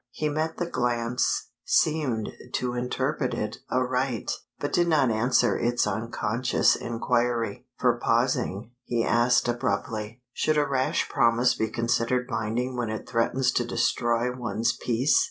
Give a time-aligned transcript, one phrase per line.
[0.09, 6.75] He met the glance, seemed to interpret it aright, but did not answer its unconscious
[6.75, 13.07] inquiry; for pausing, he asked abruptly "Should a rash promise be considered binding when it
[13.07, 15.19] threatens to destroy one's peace?"